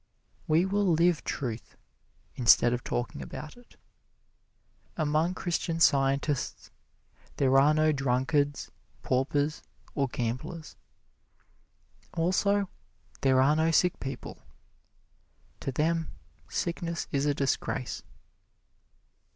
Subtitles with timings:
[0.47, 1.77] We will live truth
[2.33, 3.75] instead of talking about it.
[4.97, 6.71] Among Christian Scientists
[7.37, 8.71] there are no drunkards,
[9.03, 9.61] paupers
[9.93, 10.75] or gamblers.
[12.15, 12.67] Also,
[13.21, 14.41] there are no sick people.
[15.59, 16.07] To them
[16.49, 18.01] sickness is a disgrace.